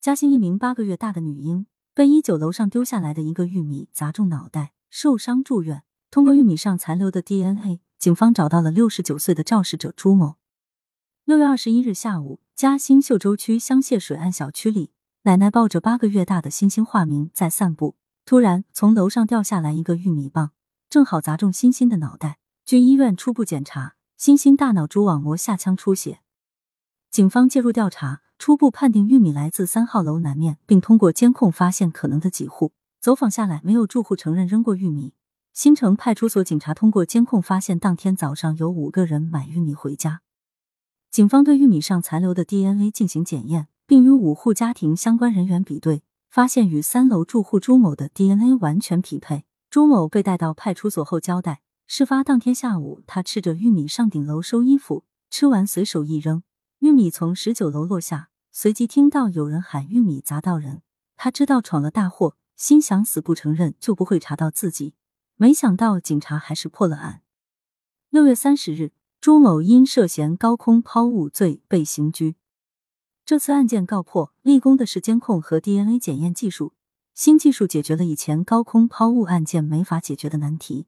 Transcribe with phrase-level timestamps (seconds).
[0.00, 5.82] 嘉兴一名八个月大的女婴被一九楼上丢下来的一个玉米砸中脑袋，受伤住院。
[6.08, 10.36] 通过玉米上残留的 DNA，警方找到了六十九岁的肇事者朱某。
[11.24, 14.92] 六月二十一日下午，嘉兴秀洲区香榭水岸小区里，
[15.22, 20.52] 奶奶抱着八个月大的星星化名在散步，突然从楼上掉下来一个玉米棒，
[20.88, 22.38] 正好砸中星星的脑袋。
[22.64, 26.20] 据医院初步检查，星星大脑蛛网膜下腔出血。
[27.10, 32.72] 警方介入调查，初步判定玉米来自三号楼南面，并通过监控发现可能的几户。
[33.00, 35.12] 走访下来，没有住户承认扔过玉米。
[35.52, 40.22] 新城派出所警察通过监控发现，当天早上有五个人买玉米回家。
[41.10, 49.44] 警方对玉米上残留的 DNA 进行检验，并与五户家庭相关人员比对，发现与三楼住户朱某的 DNA 完全匹配。
[49.68, 56.44] 朱某被带到派出所后交代，事发当天下午，他吃着玉米上顶楼收衣服，吃完随手一扔，
[56.80, 60.82] 玉米从十九楼落下，随即听到有人喊“玉米砸到人”，
[61.16, 64.94] 他知道闯了大祸，心想死不承认就不会查到自己。
[65.34, 67.22] 没想到警察还是破了案。
[68.10, 72.36] 六月三十日，朱某因涉嫌高空抛物罪被刑拘。
[73.26, 76.74] 这次案件告破，立功的是监控和 DNA 检验技术。
[77.12, 80.86] 新技术解决了以前高空抛物案件没法解决的难题。